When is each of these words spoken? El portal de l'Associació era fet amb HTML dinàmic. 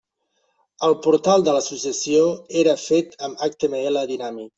El 0.87 0.95
portal 1.07 1.45
de 1.47 1.53
l'Associació 1.57 2.23
era 2.63 2.75
fet 2.85 3.13
amb 3.29 3.45
HTML 3.49 4.01
dinàmic. 4.15 4.49